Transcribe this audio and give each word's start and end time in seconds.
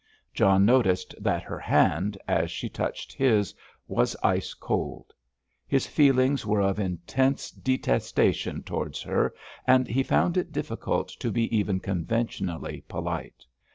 John 0.33 0.65
noticed 0.65 1.13
that 1.21 1.43
her 1.43 1.59
hand, 1.59 2.17
as 2.27 2.49
she 2.49 2.69
touched 2.69 3.13
his, 3.13 3.53
was 3.87 4.15
ice 4.23 4.55
cold. 4.55 5.13
His 5.67 5.85
feelings 5.85 6.43
were 6.43 6.59
of 6.59 6.79
intense 6.79 7.51
detestation 7.51 8.63
towards 8.63 9.03
her, 9.03 9.35
and 9.67 9.87
he 9.87 10.01
found 10.01 10.37
it 10.37 10.51
difficult 10.51 11.09
to 11.09 11.29
be 11.29 11.55
even 11.55 11.79
conventionally 11.81 12.81
polite. 12.87 13.45